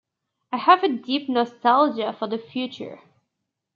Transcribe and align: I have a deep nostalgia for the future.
I 0.51 0.57
have 0.57 0.83
a 0.83 0.87
deep 0.89 1.29
nostalgia 1.29 2.11
for 2.11 2.25
the 2.27 2.39
future. 2.39 3.01